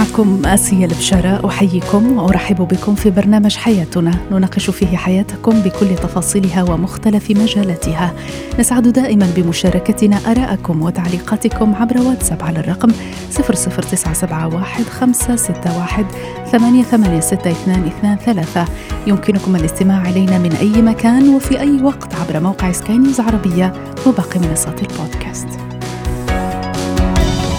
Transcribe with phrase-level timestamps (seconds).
[0.00, 4.10] معكم آسيا البشارة أحييكم وأرحب بكم في برنامج حياتنا.
[4.30, 8.12] نناقش فيه حياتكم بكل تفاصيلها ومختلف مجالاتها.
[8.58, 12.90] نسعد دائما بمشاركتنا آراءكم وتعليقاتكم عبر واتساب على الرقم
[13.30, 16.06] 00971 561
[16.52, 18.64] 886223
[19.06, 23.72] يمكنكم الاستماع إلينا من أي مكان وفي أي وقت عبر موقع سكاي نيوز عربية
[24.06, 25.48] وباقي منصات البودكاست.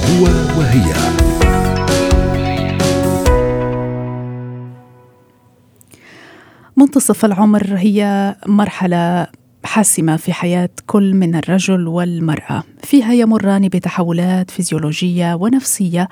[0.09, 0.23] هو
[0.59, 0.93] وهي.
[6.81, 9.27] منتصف العمر هي مرحلة
[9.63, 12.63] حاسمة في حياة كل من الرجل والمرأة.
[12.83, 16.07] فيها يمران بتحولات فيزيولوجية ونفسية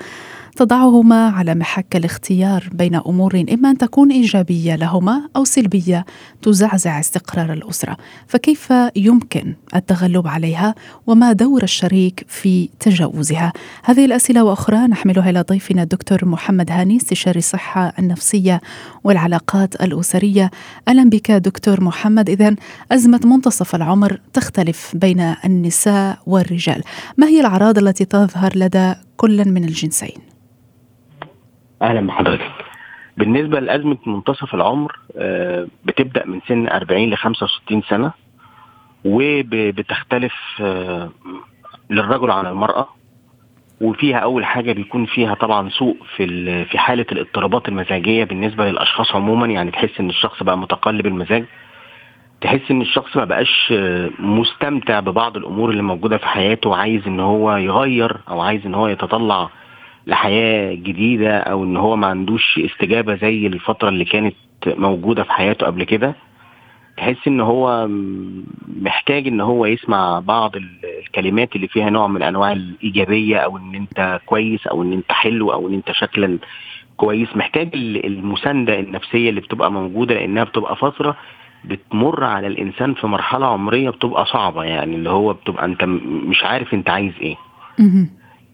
[0.56, 6.04] تضعهما على محك الاختيار بين أمور إما أن تكون إيجابية لهما أو سلبية
[6.42, 10.74] تزعزع استقرار الأسرة، فكيف يمكن التغلب عليها
[11.06, 13.52] وما دور الشريك في تجاوزها؟
[13.84, 18.60] هذه الأسئلة وأخرى نحملها إلى ضيفنا الدكتور محمد هاني استشاري الصحة النفسية
[19.04, 20.50] والعلاقات الأسرية.
[20.88, 22.56] أهلا بك دكتور محمد، اذا
[22.92, 26.82] أزمة منتصف العمر تختلف بين النساء والرجال،
[27.16, 30.18] ما هي الأعراض التي تظهر لدى كل من الجنسين؟
[31.82, 32.50] أهلا بحضرتك.
[33.16, 38.12] بالنسبة لأزمة منتصف العمر آه، بتبدأ من سن 40 ل 65 سنة
[39.04, 41.10] وبتختلف آه،
[41.90, 42.88] للرجل عن المرأة
[43.80, 49.46] وفيها أول حاجة بيكون فيها طبعا سوء في في حالة الاضطرابات المزاجية بالنسبة للأشخاص عموما
[49.46, 51.44] يعني تحس إن الشخص بقى متقلب المزاج.
[52.40, 57.20] تحس إن الشخص ما بقاش آه، مستمتع ببعض الأمور اللي موجودة في حياته وعايز إن
[57.20, 59.50] هو يغير أو عايز إن هو يتطلع
[60.10, 64.34] لحياة جديدة أو إن هو ما عندوش استجابة زي الفترة اللي كانت
[64.66, 66.14] موجودة في حياته قبل كده
[66.96, 67.88] تحس إن هو
[68.82, 70.52] محتاج إن هو يسمع بعض
[71.06, 75.52] الكلمات اللي فيها نوع من أنواع الإيجابية أو إن أنت كويس أو إن أنت حلو
[75.52, 76.38] أو إن أنت شكلا
[76.96, 77.36] كويس.
[77.36, 77.68] محتاج
[78.04, 81.16] المساندة النفسية اللي بتبقى موجودة لأنها بتبقى فترة
[81.64, 85.84] بتمر على الإنسان في مرحلة عمرية بتبقى صعبة يعني اللي هو بتبقى أنت
[86.28, 87.36] مش عارف أنت عايز إيه.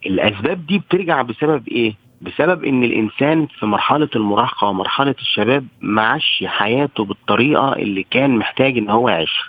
[0.07, 6.45] الأسباب دي بترجع بسبب إيه؟ بسبب إن الإنسان في مرحلة المراهقة ومرحلة الشباب ما عاش
[6.47, 9.45] حياته بالطريقة اللي كان محتاج إن هو يعيشها.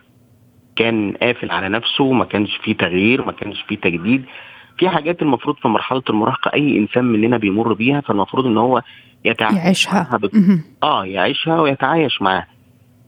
[0.75, 4.25] كان قافل على نفسه ما كانش فيه تغيير ما كانش فيه تجديد.
[4.77, 8.81] في حاجات المفروض في مرحلة المراهقة أي إنسان مننا بيمر بيها فالمفروض إن هو
[9.25, 10.03] يتعايش يعيشها
[10.83, 12.47] آه يعيشها ويتعايش معاها.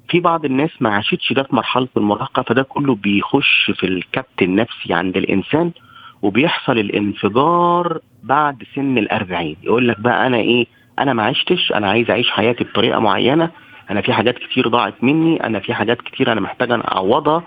[0.10, 4.94] في بعض الناس ما عاشتش ده في مرحلة المراهقة فده كله بيخش في الكبت النفسي
[4.94, 5.72] عند الإنسان.
[6.22, 9.56] وبيحصل الانفجار بعد سن الأربعين.
[9.64, 10.66] يقول لك بقى أنا إيه
[11.00, 13.52] أنا ما عشتش أنا عايز أعيش حياتي بطريقة معينة
[13.92, 17.44] أنا في حاجات كتير ضاعت مني أنا في حاجات كتير أنا محتاج أن أعوضها.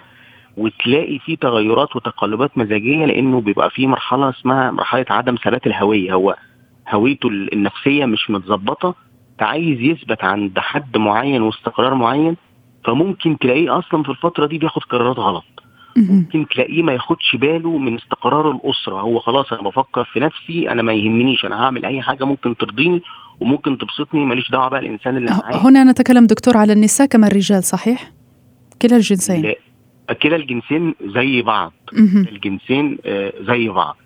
[0.57, 6.15] وتلاقي في تغيرات وتقلبات مزاجية لأنه بيبقى في مرحلة اسمها مرحلة عدم ثبات الهوية.
[6.15, 6.37] هو
[6.89, 8.95] هويته النفسية مش متظبطة
[9.39, 12.37] فعايز يثبت عند حد معين واستقرار معين
[12.85, 15.45] فممكن تلاقيه أصلا في الفترة دي بياخد قرارات غلط.
[15.97, 19.01] ممكن تلاقيه ما ياخدش باله من استقرار الأسرة.
[19.01, 23.03] هو خلاص أنا بفكر في نفسي أنا ما يهمنيش أنا هعمل أي حاجة ممكن ترضيني
[23.41, 25.57] وممكن تبسطني ماليش دعوة بقى الإنسان اللي معايا.
[25.57, 28.13] هنا نتكلم دكتور على النساء كما الرجال صحيح؟
[28.83, 29.55] كلا الجنسين.
[30.23, 31.73] كلا الجنسين زي بعض.
[32.33, 33.97] الجنسين آه، زي بعض.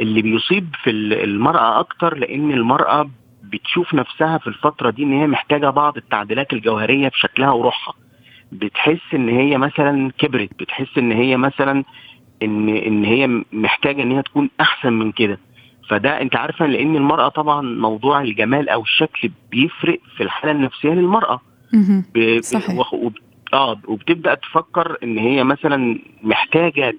[0.00, 3.10] اللي بيصيب في المرأة أكتر لأن المرأة
[3.44, 7.94] بتشوف نفسها في الفترة دي إن هي محتاجة بعض التعديلات الجوهرية في شكلها وروحها.
[8.52, 11.84] بتحس إن هي مثلا كبرت بتحس إن هي مثلا
[12.42, 15.38] إن إن هي محتاجة إن هي تكون أحسن من كده.
[15.88, 21.40] فده أنت عارفه لأن المرأة طبعا موضوع الجمال أو الشكل بيفرق في الحالة النفسية للمرأة.
[22.40, 22.70] صحيح.
[23.54, 26.94] آه وبتبدأ تفكر إن هي مثلا محتاجة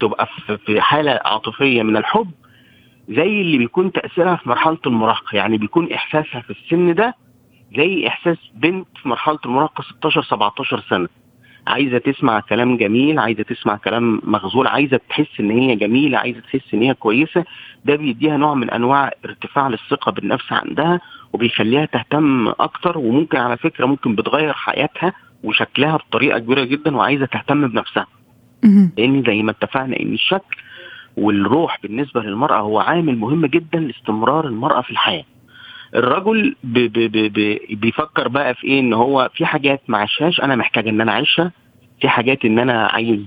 [0.00, 0.28] تبقى
[0.66, 2.30] في حالة عاطفية من الحب
[3.08, 5.36] زي اللي بيكون تأثيرها في مرحلة المراهقة.
[5.36, 7.14] يعني بيكون إحساسها في السن ده
[7.76, 11.08] زي إحساس بنت في مرحلة المراهقة 16 17 سنة.
[11.66, 16.74] عايزة تسمع كلام جميل عايزة تسمع كلام مغزول عايزة تحس إن هي جميلة عايزة تحس
[16.74, 17.44] إن هي كويسة.
[17.84, 21.00] ده بيديها نوع من أنواع ارتفاع للثقة بالنفس عندها
[21.32, 25.12] وبيخليها تهتم أكتر وممكن على فكرة ممكن بتغير حياتها
[25.44, 28.06] وشكلها بطريقة كبيرة جدا وعايزة تهتم بنفسها.
[28.98, 30.56] لأن زي ما اتفقنا إن الشكل
[31.16, 35.24] والروح بالنسبة للمرأة هو عامل مهم جدا لاستمرار المرأة في الحياة.
[35.94, 40.56] الرجل بي بي بي بيفكر بقى في إيه إن هو في حاجات ما عاشهاش أنا
[40.56, 41.52] محتاج إن أنا أعيشها
[42.00, 43.20] في حاجات إن أنا عايز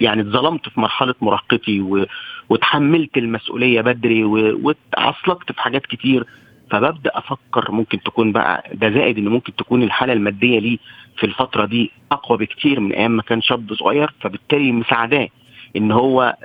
[0.00, 2.06] يعني اتظلمت في مرحلة مراهقتي.
[2.48, 4.58] وتحملت المسؤولية بدري و...
[4.66, 6.24] واتعصلكت في حاجات كتير
[6.70, 10.78] فببدأ أفكر ممكن تكون بقى ده زائد إن ممكن تكون الحالة المادية لي
[11.16, 15.28] في الفترة دي أقوى بكتير من أيام ما كان شاب صغير فبالتالي مساعداه
[15.76, 16.36] إن هو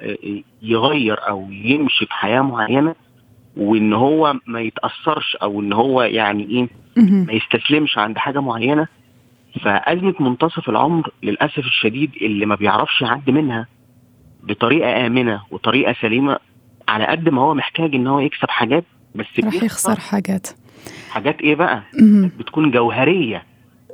[0.61, 2.95] يغير أو يمشي في حياة معينة
[3.57, 6.67] وإن هو ما يتأثرش أو إن هو يعني إيه
[6.97, 8.87] ما يستسلمش عند حاجة معينة
[9.63, 13.67] فازمه منتصف العمر للأسف الشديد اللي ما بيعرفش يعدي منها
[14.43, 16.37] بطريقة آمنة وطريقة سليمة
[16.87, 18.83] على قد ما هو محتاج إن هو يكسب حاجات
[19.15, 20.47] بس راح يخسر حاجات.
[21.09, 21.83] حاجات إيه بقى؟
[22.39, 23.43] بتكون جوهرية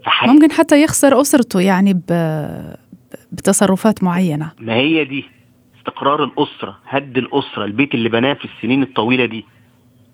[0.04, 0.34] في حياته.
[0.34, 2.06] ممكن حتى يخسر أسرته يعني ب...
[3.32, 4.52] بتصرفات معينة.
[4.60, 5.26] ما هي دي.
[5.88, 9.46] استقرار الأسرة هد الأسرة البيت اللي بناه في السنين الطويلة دي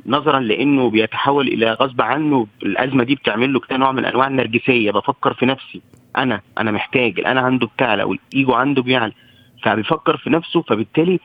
[0.06, 4.92] نظرا لأنه بيتحول إلى غصب عنه الأزمة دي بتعمل له كده نوع من أنواع النرجسية
[4.92, 5.81] بفكر في نفسي
[6.18, 9.12] أنا أنا محتاج أنا عنده بتعلى والايجو عنده بيعلى
[9.64, 11.20] فبيفكر في نفسه فبالتالي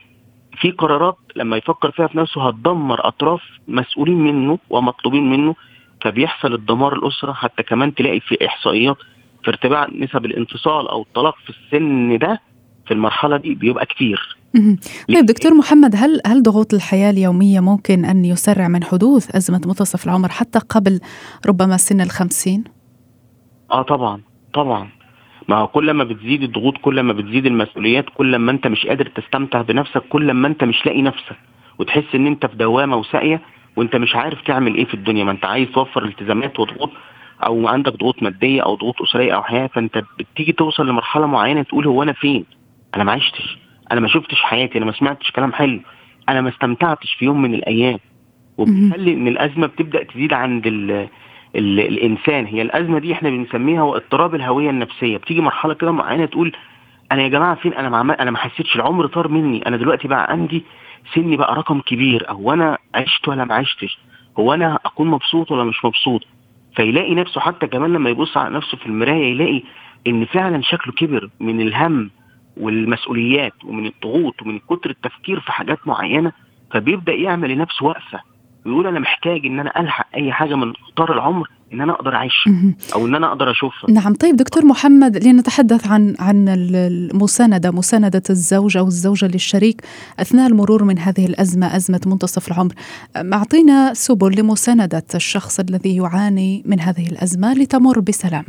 [0.61, 5.55] في قرارات لما يفكر فيها في نفسه هتدمر أطراف مسؤولين منه ومطلوبين منه
[6.01, 8.97] فبيحصل الدمار الأسرة حتى كمان تلاقي في إحصائيات
[9.43, 12.41] في ارتفاع نسب الانفصال أو الطلاق في السن ده
[12.85, 14.37] في المرحلة دي بيبقى كتير.
[15.13, 20.05] طيب دكتور محمد هل هل ضغوط الحياة اليومية ممكن أن يسرع من حدوث أزمة منتصف
[20.05, 20.99] العمر حتى قبل
[21.47, 22.63] ربما سن الخمسين؟
[23.71, 24.21] آه طبعا
[24.53, 24.89] طبعا
[25.47, 29.11] ما هو كل ما بتزيد الضغوط كل ما بتزيد المسؤوليات كل ما أنت مش قادر
[29.15, 31.37] تستمتع بنفسك كل ما أنت مش لاقي نفسك
[31.79, 33.41] وتحس إن أنت في دوامة وساقية
[33.75, 36.89] وأنت مش عارف تعمل إيه في الدنيا ما أنت عايز توفر التزامات وضغوط
[37.45, 41.87] أو عندك ضغوط مادية أو ضغوط أسرية أو حياة فأنت بتيجي توصل لمرحلة معينة تقول
[41.87, 42.45] هو أنا فين؟
[42.95, 43.57] أنا ما عشتش
[43.91, 45.79] أنا ما شفتش حياتي أنا ما سمعتش كلام حلو.
[46.29, 47.99] أنا ما استمتعتش في يوم من الأيام.
[48.57, 50.91] وبتخلي إن الأزمة بتبدأ تزيد عند ال
[51.55, 52.45] ال الإنسان.
[52.45, 55.17] هي الأزمة دي إحنا بنسميها اضطراب الهوية النفسية.
[55.17, 56.51] بتيجي مرحلة كده معينة تقول
[57.11, 59.67] أنا يا جماعة فين؟ أنا مع أنا ما حسيتش العمر طار مني.
[59.67, 60.63] أنا دلوقتي بقى عندي
[61.15, 62.29] سني بقى رقم كبير.
[62.29, 63.99] أو أنا عشت ولا ما عشتش؟
[64.39, 66.21] هو أنا أكون مبسوط ولا مش مبسوط؟
[66.75, 69.61] فيلاقي نفسه حتى كمان لما يبص على نفسه في المراية يلاقي
[70.07, 72.09] إن فعلا شكله كبر من الهم
[72.59, 76.31] والمسؤوليات ومن الضغوط ومن كتر التفكير في حاجات معينة
[76.71, 78.19] فبيبدأ يعمل لنفسه وقفة.
[78.65, 82.53] ويقول أنا محتاج إن أنا ألحق أي حاجة من قطار العمر إن أنا أقدر اعيشها
[82.95, 83.91] أو إن أنا أقدر أشوفها.
[83.91, 84.13] نعم.
[84.13, 89.81] طيب دكتور محمد لنتحدث عن عن المساندة مساندة الزوج أو الزوجة للشريك
[90.19, 92.73] أثناء المرور من هذه الأزمة أزمة منتصف العمر.
[93.33, 98.45] أعطينا سبل لمساندة الشخص الذي يعاني من هذه الأزمة لتمر بسلام.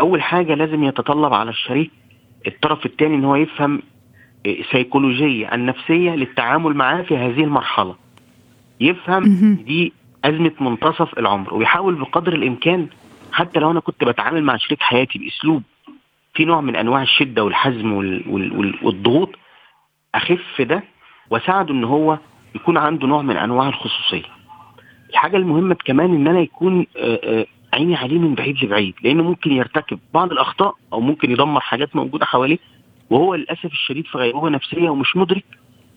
[0.00, 1.90] أول حاجة لازم يتطلب على الشريك
[2.46, 3.82] الطرف الثاني إن هو يفهم
[4.72, 7.94] سيكولوجية النفسية للتعامل معاه في هذه المرحلة
[8.80, 9.24] يفهم
[9.66, 9.92] دي
[10.24, 12.86] أزمة منتصف العمر ويحاول بقدر الإمكان
[13.32, 15.62] حتى لو أنا كنت بتعامل مع شريك حياتي بأسلوب
[16.34, 17.92] في نوع من أنواع الشدة والحزم
[18.82, 19.34] والضغوط
[20.14, 20.82] أخف ده
[21.30, 22.18] وأساعده إن هو
[22.54, 24.22] يكون عنده نوع من أنواع الخصوصية.
[25.10, 26.86] الحاجة المهمة كمان إن أنا يكون
[27.76, 32.26] عيني عليه من بعيد لبعيد لأنه ممكن يرتكب بعض الأخطاء أو ممكن يدمر حاجات موجودة
[32.26, 32.58] حواليه
[33.10, 35.44] وهو للأسف الشديد في غيبوبة نفسية ومش مدرك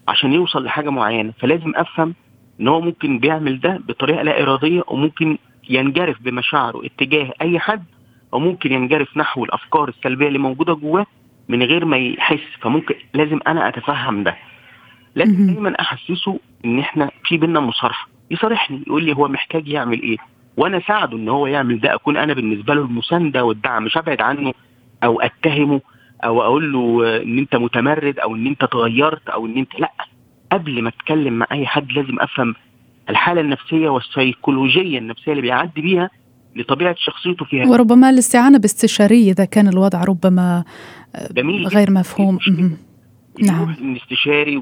[0.08, 1.34] عشان يوصل لحاجة معينة.
[1.40, 2.16] فلازم أفهم
[2.62, 5.38] إن هو ممكن بيعمل ده بطريقة لا إرادية وممكن
[5.70, 7.84] ينجرف بمشاعره اتجاه أي حد
[8.34, 11.06] أو ممكن ينجرف نحو الأفكار السلبية اللي موجودة جواه
[11.50, 12.40] من غير ما يحس.
[12.62, 14.36] فممكن لازم أنا أتفهم ده.
[15.16, 18.08] لازم دايما أحسسه إن إحنا في بينا مصارحة.
[18.32, 20.18] يصارحني يقول لي هو محتاج يعمل إيه.
[20.60, 24.54] وأنا اساعده ان هو يعمل ده اكون أنا بالنسبة له المساندة والدعم مش ابعد عنه
[25.04, 25.82] أو اتهمه
[26.24, 29.92] أو أقول له ان انت متمرد أو ان انت اتغيرت أو ان انت لا.
[30.52, 32.56] قبل ما اتكلم مع اي حد لازم افهم
[33.10, 36.10] الحالة النفسية والسيكولوجية النفسية اللي بيعدي بيها
[36.56, 37.66] لطبيعة شخصيته فيها.
[37.66, 40.64] وربما الاستعانة باستشاري إذا كان الوضع ربما
[41.32, 41.68] جميل.
[41.68, 42.40] غير مفهوم.
[43.42, 43.76] نعم.
[43.82, 44.58] نستشاري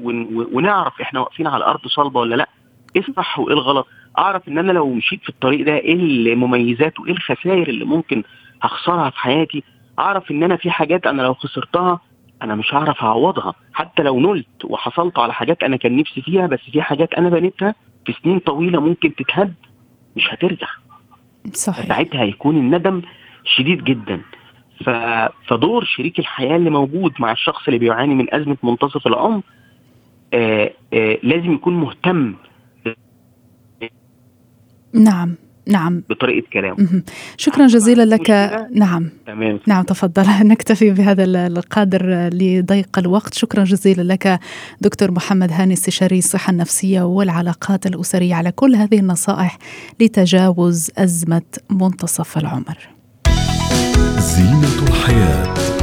[0.52, 2.48] ونعرف إحنا واقفين على ارض صلبة ولا لا.
[2.96, 3.86] إيه الصح وايه الغلط.
[4.18, 8.22] أعرف إن أنا لو مشيت في الطريق ده إيه المميزات وايه الخسائر اللي ممكن
[8.62, 9.62] هخسرها في حياتي؟
[9.98, 12.00] أعرف إن أنا في حاجات أنا لو خسرتها
[12.42, 13.54] أنا مش هعرف أعوضها.
[13.72, 17.74] حتى لو نلت وحصلت على حاجات أنا كان نفسي فيها بس في حاجات أنا بنيتها
[18.06, 19.54] في سنين طويلة ممكن تتهد
[20.16, 20.66] مش هترجع.
[21.52, 21.86] صحيح.
[21.88, 23.02] ساعتها هيكون الندم
[23.44, 24.20] شديد جدا.
[24.84, 24.90] ف...
[25.48, 29.40] فدور شريك الحياة اللي موجود مع الشخص اللي بيعاني من أزمة منتصف العمر
[30.34, 32.34] آآ آآ لازم يكون مهتم
[34.92, 35.34] نعم
[35.68, 36.02] نعم.
[36.10, 37.02] بطريقة كلامه.
[37.36, 38.30] شكرا جزيلا لك.
[38.74, 39.10] نعم.
[39.26, 39.60] تمام.
[39.66, 40.26] نعم تفضل.
[40.48, 43.34] نكتفي بهذا القدر لضيق الوقت.
[43.34, 44.40] شكرا جزيلا لك
[44.80, 49.58] دكتور محمد هاني استشاري الصحة النفسية والعلاقات الأسرية على كل هذه النصائح
[50.00, 52.88] لتجاوز أزمة منتصف العمر.
[54.18, 55.77] زينة الحياة.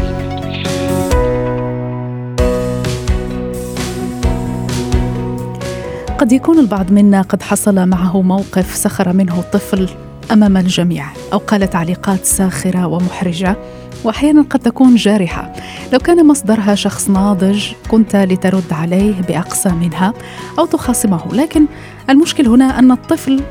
[6.25, 9.89] قد يكون البعض منا قد حصل معه موقف سخر منه الطفل
[10.31, 13.55] أمام الجميع أو قال تعليقات ساخرة ومحرجة
[14.03, 15.53] وأحيانا قد تكون جارحة.
[15.93, 20.13] لو كان مصدرها شخص ناضج كنت لترد عليه بأقصى منها
[20.59, 21.33] أو تخاصمه.
[21.33, 21.65] لكن
[22.09, 23.41] المشكل هنا أن الطفل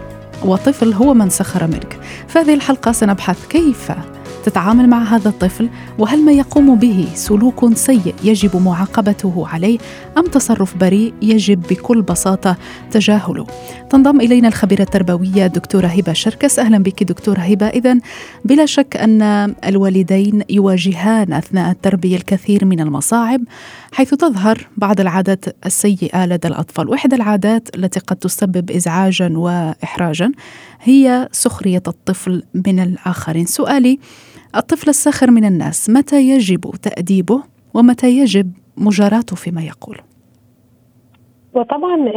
[0.45, 1.99] وطفل هو من سخر منك.
[2.29, 3.93] فهذه الحلقة سنبحث كيف
[4.45, 9.79] تتعامل مع هذا الطفل وهل ما يقوم به سلوك سيء يجب معاقبته عليه
[10.19, 12.57] أم تصرف بريء يجب بكل بساطة
[12.91, 13.47] تجاهله؟
[13.91, 16.59] تنضم إلينا الخبيرة التربوية دكتورة هبة شركس.
[16.59, 17.67] أهلا بك دكتورة هبة.
[17.67, 17.99] اذا
[18.45, 19.23] بلا شك أن
[19.67, 23.41] الوالدين يواجهان أثناء التربية الكثير من المصاعب
[23.93, 26.89] حيث تظهر بعض العادات السيئة لدى الأطفال.
[26.89, 30.33] وإحدى العادات التي قد تسبب ازعاجا واحراجا
[30.83, 33.47] هي سخرية الطفل من الآخرين.
[33.47, 33.99] سؤالي
[34.57, 37.43] الطفل الساخر من الناس متى يجب تأديبه
[37.75, 39.99] ومتى يجب مجاراته فيما يقول؟
[41.55, 42.13] وطبعا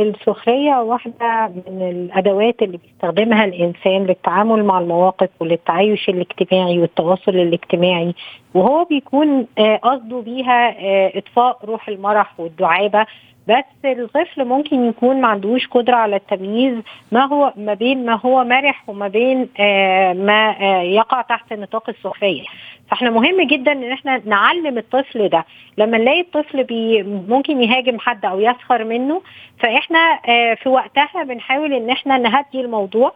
[0.00, 8.14] السخرية واحدة من الأدوات اللي بيستخدمها الإنسان للتعامل مع المواقف وللتعايش الاجتماعي والتواصل الاجتماعي
[8.54, 9.46] وهو بيكون
[9.82, 10.74] قصده بيها
[11.18, 13.06] إطفاء روح المرح والدعابة.
[13.48, 16.74] بس الطفل ممكن يكون ما عندوش قدرة على التمييز
[17.12, 21.88] ما هو ما بين ما هو مرح وما بين آه ما آه يقع تحت نطاق
[21.88, 22.42] السخريه
[22.90, 25.44] فاحنا مهم جدا إن إحنا نعلم الطفل ده.
[25.78, 29.22] لما نلاقي الطفل بي ممكن يهاجم حد أو يسخر منه
[29.58, 33.12] فاحنا آه في وقتها بنحاول إن إحنا نهدي الموضوع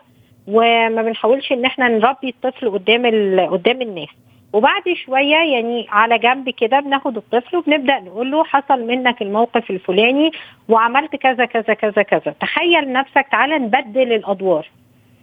[0.46, 3.06] وما بنحاولش إن إحنا نربي الطفل قدام
[3.50, 4.08] قدام الناس.
[4.52, 10.30] وبعد شوية يعني على جنب كده بناخد الطفل وبنبدأ نقول له حصل منك الموقف الفلاني
[10.68, 12.34] وعملت كذا كذا كذا كذا.
[12.40, 14.66] تخيل نفسك تعالى نبدل الأدوار.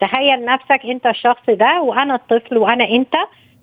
[0.01, 3.15] تخيل نفسك أنت الشخص ده وأنا الطفل وأنا أنت.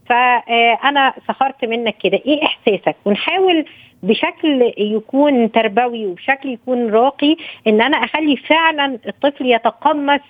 [0.06, 2.20] فانا سخرت منك كده.
[2.26, 3.64] إيه إحساسك؟ ونحاول
[4.02, 10.20] بشكل يكون تربوي وبشكل يكون راقي إن أنا أخلي فعلا الطفل يتقمص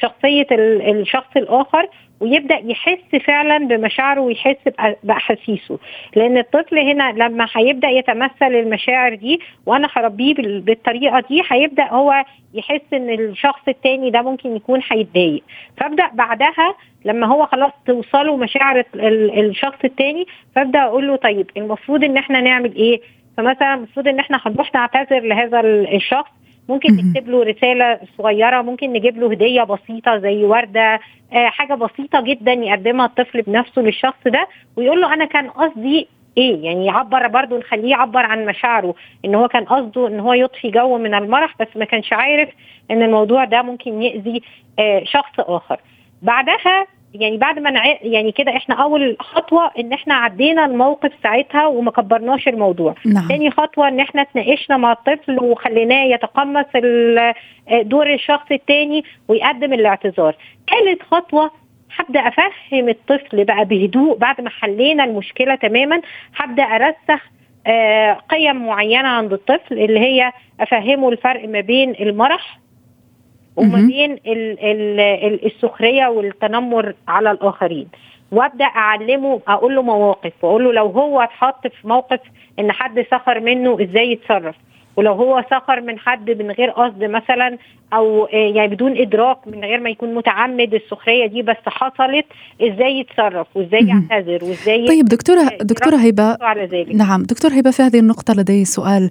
[0.00, 1.88] شخصية الشخص الآخر
[2.20, 4.56] ويبدأ يحس فعلا بمشاعره ويحس
[5.02, 5.78] بأحاسيسه.
[6.16, 12.80] لأن الطفل هنا لما هيبدأ يتمثل المشاعر دي وأنا هربيه بالطريقة دي هيبدأ هو يحس
[12.92, 15.42] إن الشخص التاني ده ممكن يكون هيتضايق.
[15.76, 22.16] فأبدأ بعدها لما هو خلاص توصله مشاعر الشخص التاني فأبدأ أقول له طيب المفروض إن
[22.16, 23.00] إحنا نعمل إيه؟
[23.36, 25.60] فمثلا المفروض إن إحنا هنروح نعتذر لهذا
[25.96, 26.30] الشخص
[26.68, 31.00] ممكن نكتب له رسالة صغيرة ممكن نجيب له هدية بسيطة زي وردة
[31.32, 36.64] آه حاجة بسيطة جدا يقدمها الطفل بنفسه للشخص ده ويقول له أنا كان قصدي إيه؟
[36.64, 40.98] يعني يعبر برضه نخليه يعبر عن مشاعره إن هو كان قصده إن هو يطفي جو
[40.98, 42.48] من المرح بس ما كانش عارف
[42.90, 44.42] إن الموضوع ده ممكن يأذي
[44.78, 45.80] آه شخص آخر.
[46.22, 47.86] بعدها يعني بعد ما نع...
[48.02, 53.28] يعني كده إحنا أول خطوة إن إحنا عدينا الموقف ساعتها وما كبرناش الموضوع نعم.
[53.28, 56.66] تاني خطوة إن إحنا اتناقشنا مع الطفل وخليناه يتقمص
[57.82, 60.36] دور الشخص التاني ويقدم الاعتذار
[60.70, 61.50] ثالث خطوة
[61.96, 66.00] هبدأ أفهم الطفل بقى بهدوء بعد ما حلينا المشكلة تماما
[66.36, 67.30] هبدأ أرسخ
[67.66, 72.58] آه قيم معينة عند الطفل اللي هي أفهمه الفرق ما بين المرح
[73.56, 77.88] وما بين ال ال السخرية والتنمر على الآخرين.
[78.32, 82.20] وأبدأ أعلمه أقول له مواقف وأقول له لو هو اتحط في موقف
[82.58, 84.54] إن حد سخر منه إزاي يتصرف؟
[84.96, 87.58] ولو هو سخر من حد من غير قصد مثلا
[87.92, 92.26] أو يعني بدون إدراك من غير ما يكون متعمد السخرية دي بس حصلت
[92.62, 96.38] إزاي يتصرف؟ وإزاي يعتذر؟ وإزاي طيب دكتوره دكتورة هبة
[96.94, 99.10] نعم دكتور هبة في هذه النقطة لدي سؤال.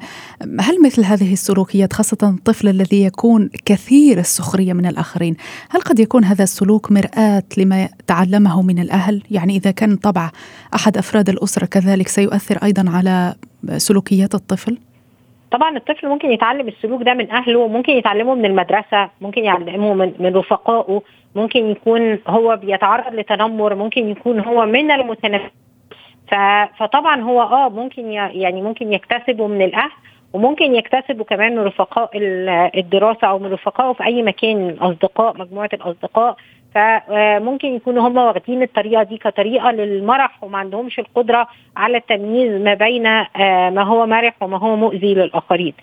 [0.60, 5.36] هل مثل هذه السلوكيات خاصة الطفل الذي يكون كثير السخرية من الآخرين
[5.70, 10.32] هل قد يكون هذا السلوك مرآة لما تعلمه من الأهل؟ يعني إذا كان طبع
[10.76, 13.36] أحد أفراد الأسرة كذلك سيؤثر أيضا على
[13.78, 14.78] سلوكيات الطفل؟
[15.52, 20.14] طبعا الطفل ممكن يتعلم السلوك ده من أهله ممكن يتعلمه من المدرسة ممكن يعلمه من,
[20.20, 21.02] من رفقائه
[21.36, 25.52] ممكن يكون هو بيتعرض لتنمر ممكن يكون هو من المتنمر.
[26.78, 29.92] فطبعا هو آه ممكن يعني ممكن يكتسبه من الأهل
[30.34, 32.10] وممكن يكتسبوا كمان من رفقاء
[32.78, 36.36] الدراسة أو من رفقائه في أي مكان الاصدقاء مجموعة الأصدقاء.
[36.76, 41.48] فممكن يكونوا هم واخدين الطريقة دي كطريقة للمرح وما عندهمش القدرة
[41.78, 43.04] على التمييز ما بين
[43.74, 45.74] ما هو مرح وما هو مؤذي للآخرين.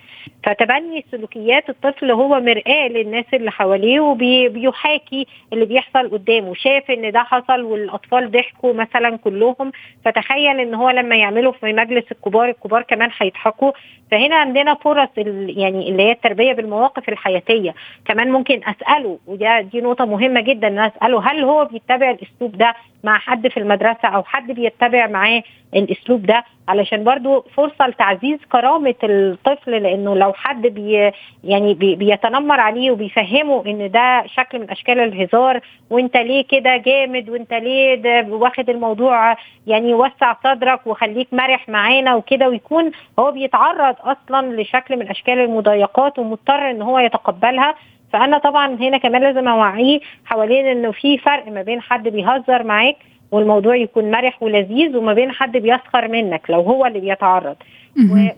[0.44, 6.54] فتبني سلوكيات الطفل هو مرآة للناس اللي حواليه وبيحاكي اللي بيحصل قدامه.
[6.54, 9.72] شاف إن ده حصل والأطفال ضحكوا مثلا كلهم
[10.04, 13.72] فتخيل إن هو لما يعمله في مجلس الكبار الكبار كمان هيضحكوا.
[14.10, 17.74] فهنا عندنا فرص يعني اللي هي التربية بالمواقف الحياتية.
[18.04, 22.74] كمان ممكن أسأله وده دي نقطة مهمة جدا ان اساله هل هو بيتبع الأسلوب ده
[23.04, 25.42] مع حد في المدرسة أو حد بيتبع معاه
[25.76, 31.12] الأسلوب ده؟ علشان برضو فرصة لتعزيز كرامة الطفل لأنه لو حد بي
[31.44, 37.30] يعني بي بيتنمر عليه وبيفهمه إن ده شكل من أشكال الهزار وإنت ليه كده جامد
[37.30, 44.62] وإنت ليه واخد الموضوع يعني وسع صدرك وخليك مرح معانا وكده ويكون هو بيتعرض أصلا
[44.62, 47.74] لشكل من أشكال المضايقات ومضطر إن هو يتقبلها.
[48.12, 52.96] فأنا طبعا هنا كمان لازم أوعيه حوالين إنه في فرق ما بين حد بيهزر معاك
[53.32, 57.56] والموضوع يكون مرح ولذيذ وما بين حد بيسخر منك لو هو اللي بيتعرض.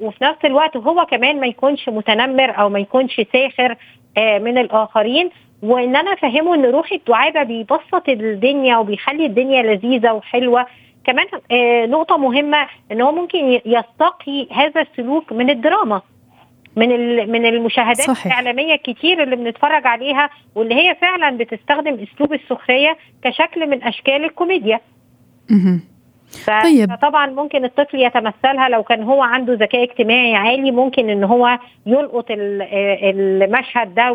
[0.01, 3.77] وفي نفس الوقت هو كمان ما يكونش متنمر أو ما يكونش ساخر
[4.19, 5.31] آه من الآخرين.
[5.63, 10.67] وإن أنا أفهمه إن روح الدعابه بيبسط الدنيا وبيخلي الدنيا لذيذة وحلوة.
[11.05, 16.03] كمان آه نقطة مهمة إن هو ممكن يستقي هذا السلوك من الدراما.
[16.77, 16.89] من
[17.31, 18.27] من المشاهدات صحيح.
[18.27, 24.81] الإعلامية كتير اللي بنتفرج عليها واللي هي فعلا بتستخدم أسلوب السخرية كشكل من أشكال الكوميديا.
[26.63, 31.59] طيب فطبعا ممكن الطفل يتمثلها لو كان هو عنده ذكاء اجتماعي عالي ممكن إن هو
[31.87, 34.13] يلقط المشهد ده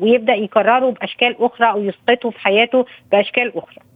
[0.00, 3.87] ويبدأ يكرره بأشكال أخرى أو يسقطه في حياته بأشكال أخرى.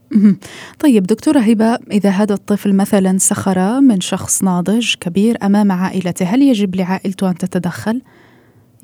[0.81, 6.43] طيب دكتورة هبة إذا هذا الطفل مثلا سخر من شخص ناضج كبير أمام عائلته هل
[6.43, 8.03] يجب لعائلته أن تتدخل؟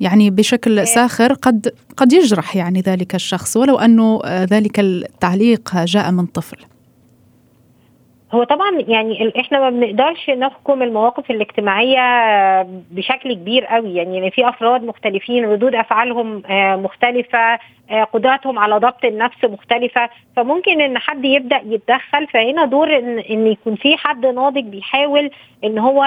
[0.01, 6.25] يعني بشكل ساخر قد قد يجرح يعني ذلك الشخص ولو أنه ذلك التعليق جاء من
[6.25, 6.57] طفل.
[8.31, 11.99] هو طبعا يعني إحنا ما بنقدرش نحكم المواقف الاجتماعية
[12.91, 13.93] بشكل كبير قوي.
[13.93, 16.43] يعني في أفراد مختلفين ردود أفعالهم
[16.83, 17.59] مختلفة.
[18.13, 23.75] قدراتهم على ضبط النفس مختلفة فممكن إن حد يبدأ يتدخل فهنا دور إن, إن يكون
[23.75, 25.29] في حد ناضج بيحاول
[25.63, 26.05] إن هو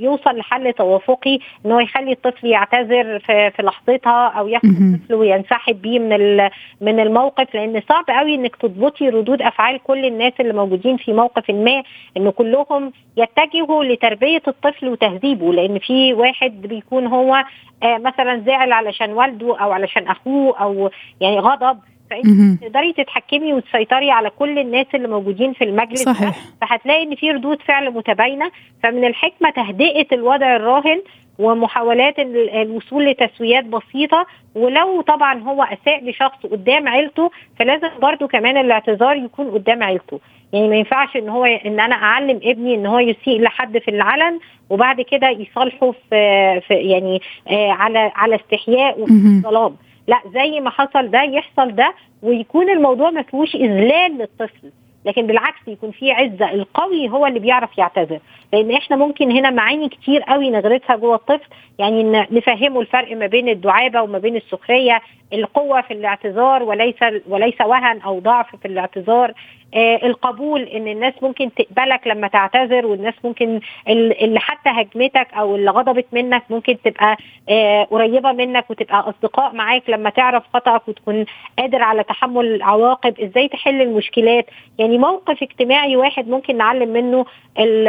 [0.00, 5.82] يوصل لحل توافقي إن هو يخلي الطفل يعتذر في, في لحظتها أو ياخد الطفل وينسحب
[5.82, 10.96] بيه من من الموقف لأن صعب قوي إنك تضبطي ردود أفعال كل الناس اللي موجودين
[10.96, 11.82] في موقف ما
[12.16, 17.44] إن كلهم يتجهوا لتربية الطفل وتهذيبه لأن في واحد بيكون هو
[17.82, 20.90] آه مثلا زعل علشان والده أو علشان أخوه أو
[21.22, 21.78] يعني غضب
[22.10, 26.36] فأنت تقدري تتحكمي وتسيطري على كل الناس اللي موجودين في المجلس صحيح.
[26.60, 28.50] فهتلاقي إن في ردود فعل متباينة.
[28.82, 31.02] فمن الحكمة تهدئة الوضع الراهن
[31.38, 34.26] ومحاولات الوصول لتسويات بسيطة.
[34.54, 40.20] ولو طبعا هو أساء لشخص قدام عيلته فلازم برضو كمان الاعتذار يكون قدام عيلته.
[40.52, 44.38] يعني ما ينفعش إن هو إن أنا أعلم ابني إن هو يسيء لحد في العلن
[44.70, 49.76] وبعد كده يصالحه في, في يعني آه على على استحياء وفي ظلام
[50.08, 54.70] لا زي ما حصل ده يحصل ده ويكون الموضوع ما فيهوش إذلال للطفل.
[55.04, 56.50] لكن بالعكس يكون في عزة.
[56.52, 58.18] القوي هو اللي بيعرف يعتذر.
[58.52, 61.48] لأن إحنا ممكن هنا معاني كتير قوي نغرسها جوه الطفل.
[61.78, 65.00] يعني نفهمه الفرق ما بين الدعابة وما بين السخرية.
[65.32, 66.96] القوة في الاعتذار وليس
[67.28, 69.32] وليس وهن أو ضعف في الاعتذار.
[69.74, 75.70] آه القبول إن الناس ممكن تقبلك لما تعتذر والناس ممكن اللي حتى هجمتك أو اللي
[75.70, 77.16] غضبت منك ممكن تبقى
[77.48, 81.24] آه قريبة منك وتبقى أصدقاء معاك لما تعرف خطأك وتكون
[81.58, 84.46] قادر على تحمل العواقب إزاي تحل المشكلات؟
[84.78, 87.24] يعني موقف اجتماعي واحد ممكن نعلم منه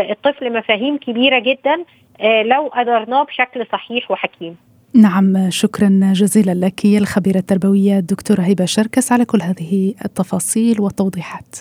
[0.09, 1.83] الطفل مفاهيم كبيرة جدا
[2.21, 4.57] آه لو قدرناه بشكل صحيح وحكيم.
[4.95, 11.55] نعم شكرا جزيلا لك الخبيرة التربوية الدكتورة هبة شركس على كل هذه التفاصيل والتوضيحات.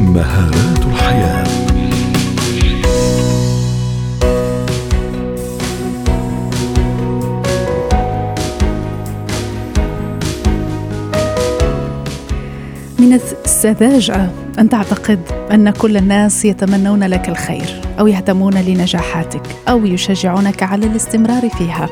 [0.00, 1.46] مهارات الحياة.
[12.98, 15.20] من السذاجة أن تعتقد
[15.52, 21.88] أن كل الناس يتمنون لك الخير أو يهتمون لنجاحاتك أو يشجعونك على الاستمرار فيها.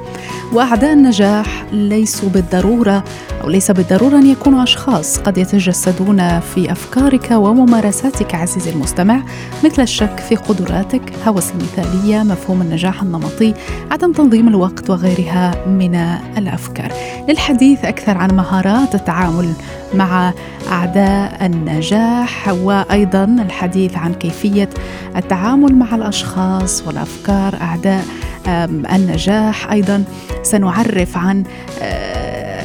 [0.52, 3.04] وأعداء النجاح ليسوا بالضرورة
[3.44, 9.22] أو ليس بالضرورة أن يكونوا أشخاص قد يتجسدون في أفكارك وممارساتك عزيزي المستمع.
[9.64, 13.54] مثل الشك في قدراتك هوس المثالية مفهوم النجاح النمطي
[13.90, 15.94] عدم تنظيم الوقت وغيرها من
[16.38, 16.92] الأفكار.
[17.28, 19.52] للحديث أكثر عن مهارات التعامل
[19.94, 20.32] مع
[20.72, 24.68] أعداء النجاح وأيضا الحديث عن كيفية
[25.16, 28.04] التعامل مع الأشخاص والأفكار أعداء
[28.94, 30.04] النجاح أيضا.
[30.42, 31.44] سنعرف عن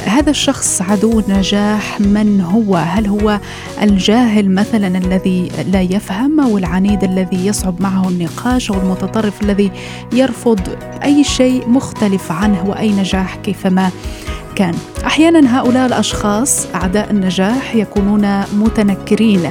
[0.06, 3.40] هذا الشخص عدو النجاح من هو؟ هل هو
[3.82, 9.70] الجاهل مثلا الذي لا يفهم أو العنيد الذي يصعب معه النقاش أو المتطرف الذي
[10.12, 10.60] يرفض
[11.04, 13.90] أي شيء مختلف عنه وأي نجاح كيفما
[14.56, 14.74] كان؟
[15.06, 19.50] أحيانا هؤلاء الأشخاص أعداء النجاح يكونون متنكرين.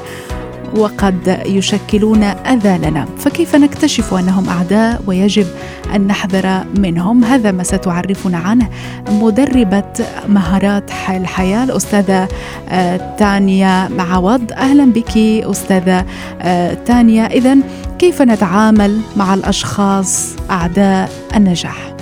[0.77, 5.47] وقد يشكلون أذى لنا فكيف نكتشف أنهم أعداء؟ ويجب
[5.95, 7.23] أن نحذر منهم.
[7.23, 8.69] هذا ما ستعرفنا عنه
[9.09, 9.93] مدربة
[10.27, 12.27] مهارات الحياة الأستاذة
[12.69, 14.51] آه، تانيا معوض.
[14.51, 16.05] أهلا بك أستاذة
[16.41, 17.25] آه، تانيا.
[17.25, 17.57] إذا
[17.99, 21.94] كيف نتعامل مع الأشخاص أعداء النجاح؟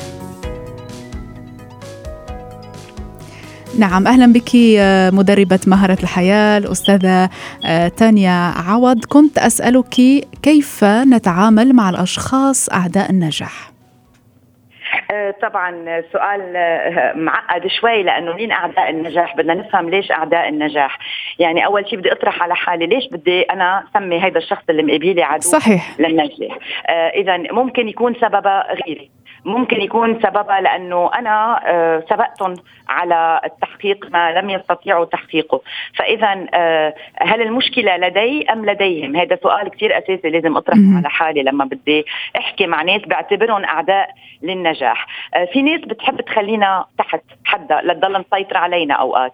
[3.79, 7.29] نعم أهلا بك آه، مدربة مهارة الحياة الأستاذة
[7.65, 9.05] آه، تانيا عوض.
[9.05, 9.85] كنت أسألك
[10.43, 13.71] كيف نتعامل مع الأشخاص أعداء النجاح؟
[15.11, 16.53] آه، طبعا سؤال
[17.15, 20.97] معقد شوي لأنه مين أعداء النجاح؟ بدنا نفهم ليش أعداء النجاح.
[21.39, 25.23] يعني أول شيء بدي أطرح على حالي ليش بدي أنا سمي هذا الشخص اللي مقابلي
[25.23, 25.99] عدو صحيح.
[25.99, 26.57] للنجاح؟
[27.15, 29.11] اذا ممكن يكون سببها غيري.
[29.45, 32.55] ممكن يكون سببها لأنه أنا آه، سبقتهم
[32.89, 35.61] على التحقيق ما لم يستطيعوا تحقيقه.
[35.95, 41.43] فاذا آه، هل المشكلة لدي أم لديهم؟ هذا سؤال كثير أساسي لازم أطرحه على حالي
[41.43, 42.05] لما بدي
[42.37, 44.09] أحكي مع ناس بعتبرهم أعداء
[44.41, 45.07] للنجاح.
[45.35, 49.33] آه، في ناس بتحب تخلينا تحت حدا لتضل مسيطرة علينا أوقات.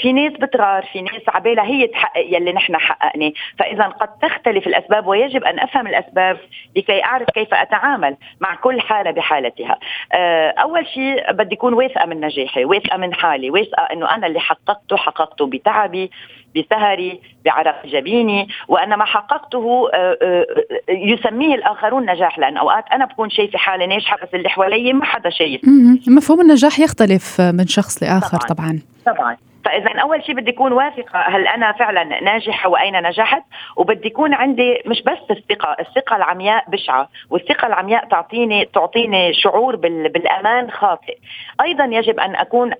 [0.00, 3.32] في ناس بتغار في ناس عبالها هي تحقق يلي نحن حققناه.
[3.58, 6.38] فاذا قد تختلف الأسباب ويجب أن أفهم الأسباب
[6.76, 9.78] لكي أعرف كيف أتعامل مع كل حالة بحالة حالتها.
[10.12, 14.40] آه، أول شيء بدي أكون واثقة من نجاحي واثقة من حالي واثقة إنه أنا اللي
[14.40, 16.10] حققته حققته بتعبي.
[16.56, 20.46] بسهري بعرق جبيني وأن ما حققته آه، آه،
[20.88, 25.30] يسميه الآخرون نجاح لأن أوقات أنا بكون شايفة حالي ناجحة بس اللي حوالي ما حدا
[25.30, 25.60] شايف.
[26.08, 28.80] مفهوم النجاح يختلف من شخص لآخر طبعا.
[29.06, 29.36] طبعا, طبعاً.
[29.64, 33.42] فاذا أول شيء بدي أكون واثقة هل أنا فعلا ناجحة وأين نجحت؟
[33.76, 40.70] وبدي يكون عندي مش بس الثقة الثقة العمياء بشعة والثقة العمياء تعطيني تعطيني شعور بالأمان
[40.70, 41.18] خاطئ.
[41.60, 42.72] أيضا يجب أن أكون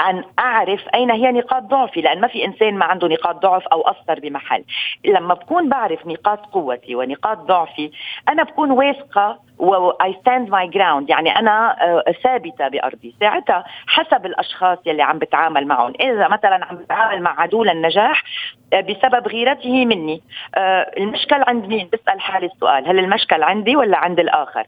[0.00, 3.80] أن أعرف أين هي نقاط ضعفي لأن ما في إنسان ما عنده نقاط ضعف أو
[3.82, 4.64] أثر بمحل.
[5.04, 7.90] لما بكون بعرف نقاط قوتي ونقاط ضعفي
[8.28, 11.04] أنا بكون واثقة و I stand my ground.
[11.08, 13.14] يعني أنا آه، ثابتة بأرضي.
[13.20, 15.92] ساعتها حسب الأشخاص يلي عم بتعامل معهم.
[16.00, 18.24] إذا مثلا عم بتعامل مع عدو للنجاح
[18.72, 20.22] آه، بسبب غيرته مني.
[20.54, 22.88] آه، المشكل عند مين بسأل حالي السؤال.
[22.88, 24.66] هل المشكل عندي ولا عند الآخر؟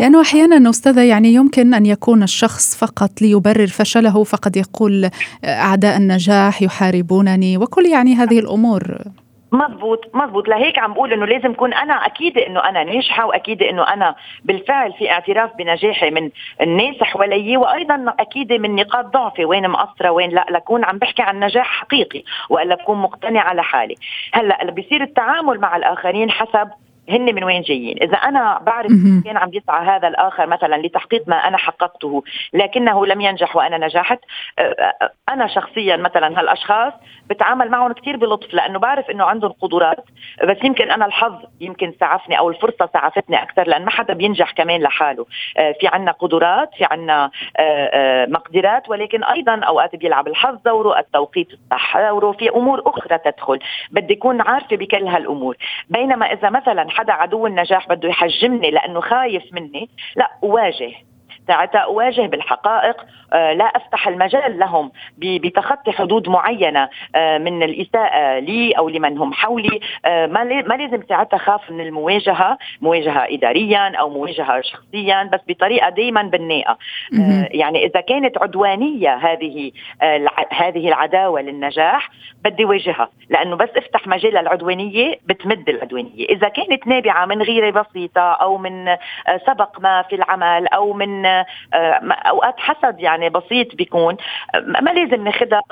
[0.00, 5.10] لأنه أحيانا أستاذة يعني يمكن أن يكون الشخص فقط ليبرر فشله فقد يقول
[5.44, 8.82] أعداء النجاح يحاربونني وكل يعني هذه الأمور.
[9.52, 13.82] مضبوط مضبوط لهيك عم بقول إنه لازم كون أنا أكيد إنه أنا ناجحة وأكيد إنه
[13.82, 20.10] أنا بالفعل في اعتراف بنجاحي من الناس حوالي وأيضا أكيد من نقاط ضعفي وين مقصرة
[20.10, 20.46] وين لا.
[20.50, 23.94] لكون عم بحكي عن نجاح حقيقي وألا بكون مقتنعة لحالي.
[24.34, 26.70] هلأ بصير التعامل مع الآخرين حسب
[27.08, 28.92] هن من وين جايين؟ إذا أنا بعرف
[29.24, 34.18] كان عم يسعى هذا الآخر مثلا لتحقيق ما أنا حققته لكنه لم ينجح وأنا نجحت
[35.28, 36.92] أنا شخصيا مثلا هالأشخاص
[37.26, 40.04] بتعامل معهم كثير بلطف لأنه بعرف إنه عندهم قدرات
[40.44, 44.82] بس يمكن أنا الحظ يمكن سعفني أو الفرصة سعفتني أكثر لأن ما حدا بينجح كمان
[44.82, 45.26] لحاله.
[45.56, 47.30] في عنا قدرات في عنا
[48.28, 53.58] مقدرات ولكن أيضا أوقات بيلعب الحظ دوره التوقيت الصح دوره في أمور أخرى تدخل.
[53.90, 55.56] بدي أكون عارفة بكل هالأمور.
[55.88, 59.88] بينما إذا مثلا حدا عدو النجاح بده يحجمني لأنه خايف مني.
[60.16, 60.92] لا اواجه
[61.52, 62.96] ساعتها أواجه بالحقائق
[63.32, 69.32] آه، لا أفتح المجال لهم بتخطي حدود معينة آه، من الإساءة لي أو لمن هم
[69.32, 69.80] حولي.
[70.04, 76.22] آه، ما لازم ساعتها خاف من المواجهة مواجهة اداريا أو مواجهة شخصيا بس بطريقة دائما
[76.22, 76.78] بناءه
[77.50, 79.72] يعني إذا كانت عدوانية هذه
[80.50, 82.10] هذه العداوة للنجاح
[82.44, 86.24] بدي واجهها لأنه بس أفتح مجال للعدوانية بتمد العدوانية.
[86.28, 88.96] إذا كانت نابعة من غيرة بسيطة أو من
[89.46, 91.41] سبق ما في العمل أو من
[92.12, 94.16] أوقات حسد يعني بسيط بيكون.
[94.82, 95.62] ما لازم ناخذها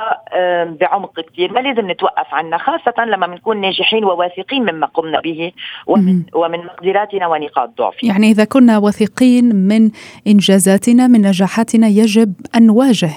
[0.80, 5.52] بعمق كثير ما لازم نتوقف عنها خاصة لما بنكون ناجحين وواثقين مما قمنا به
[5.86, 8.10] ومن, ومن مقدراتنا ونقاط ضعفنا.
[8.10, 9.90] يعني إذا كنا واثقين من
[10.26, 13.10] إنجازاتنا من نجاحاتنا يجب أن نواجه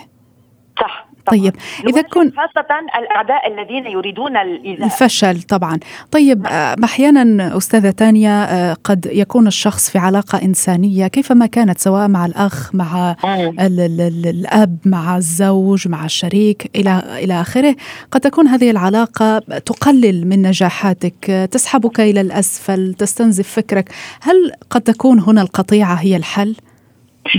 [1.26, 1.56] طيب
[1.90, 2.68] إذا كن خاصة
[3.00, 5.80] الأعداء الذين يريدون الإيذاء الفشل طبعا.
[6.12, 6.54] طيب نعم.
[6.54, 12.26] آه، أحيانا أستاذة تانيا آه، قد يكون الشخص في علاقة إنسانية كيفما كانت سواء مع
[12.26, 13.16] الأخ مع
[13.60, 17.76] الأب مع الزوج مع الشريك إلى إلى آخره؟
[18.12, 23.90] قد تكون هذه العلاقة تقلل من نجاحاتك تسحبك إلى الأسفل تستنزف فكرك.
[24.22, 26.56] هل قد تكون هنا القطيعة هي الحل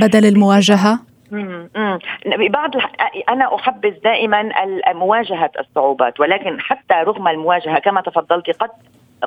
[0.01, 1.14] بدل المواجهة؟
[2.27, 2.71] ببعض
[3.29, 4.53] أنا أحبذ دائما
[4.93, 8.71] مواجهة الصعوبات ولكن حتى رغم المواجهة كما تفضلت قد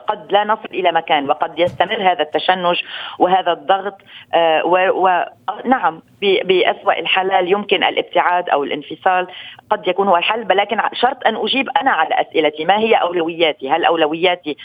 [0.08, 2.82] قد لا نصل إلى مكان وقد يستمر هذا التشنج
[3.20, 4.02] وهذا الضغط
[4.34, 9.28] آه، ونعم بأسوأ الحلال يمكن الابتعاد أو الانفصال
[9.70, 13.86] قد يكون هو الحل ولكن شرط أن أجيب أنا على أسئلتي ما هي أولوياتي؟ هل
[13.86, 14.58] أولوياتي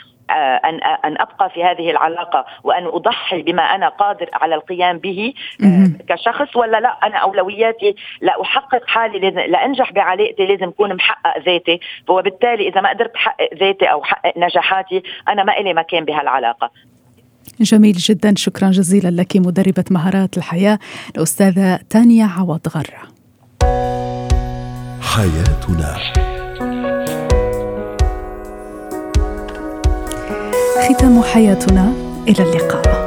[0.65, 5.33] أن أن أبقى في هذه العلاقة وأن أضحي بما أنا قادر على القيام به
[5.65, 11.39] آه، كشخص ولا لا؟ أنا أولوياتي لا أحقق حالي لازم لانجح بعلاقتي لازم أكون محقق
[11.39, 16.71] ذاتي وبالتالي إذا ما قدرت أحقق ذاتي أو أحقق نجاحاتي أنا ما إلي مكان بهالعلاقة.
[17.61, 18.35] جميل جدا.
[18.37, 20.79] شكرا جزيلا لك مدربة مهارات الحياة
[21.17, 23.13] الأستاذة تانيا عوض غرة.
[25.03, 26.32] حياتنا.
[30.83, 31.93] ختام حياتنا.
[32.29, 33.02] إلى اللقاء.